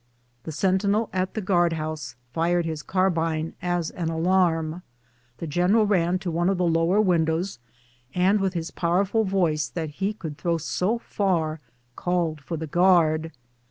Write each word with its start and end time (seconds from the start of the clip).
The 0.45 0.51
sen 0.51 0.79
tinel 0.79 1.09
at 1.13 1.35
the 1.35 1.41
guard 1.41 1.73
house 1.73 2.15
fired 2.33 2.65
his 2.65 2.81
carbine 2.81 3.53
as 3.61 3.91
an 3.91 4.09
alarm. 4.09 4.81
The 5.37 5.45
general 5.45 5.85
ran 5.85 6.17
to 6.25 6.31
one 6.31 6.49
of 6.49 6.57
the 6.57 6.65
lower 6.67 6.99
windows, 6.99 7.59
and 8.15 8.39
with 8.41 8.55
116 8.55 8.81
BOOTS 8.81 8.91
AND 9.05 9.05
SADDLES. 9.05 9.11
his 9.11 9.11
powerful 9.11 9.23
voice 9.25 9.69
that 9.69 10.01
lie 10.01 10.13
could 10.17 10.37
throw 10.39 10.57
so 10.57 10.97
far 10.97 11.59
called 11.95 12.41
for 12.41 12.57
the 12.57 12.65
guard. 12.65 13.31